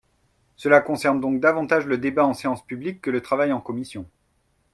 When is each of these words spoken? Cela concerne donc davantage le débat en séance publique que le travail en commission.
Cela 0.55 0.81
concerne 0.81 1.21
donc 1.21 1.39
davantage 1.39 1.85
le 1.85 1.99
débat 1.99 2.25
en 2.25 2.33
séance 2.33 2.65
publique 2.65 3.01
que 3.01 3.11
le 3.11 3.21
travail 3.21 3.51
en 3.53 3.61
commission. 3.61 4.07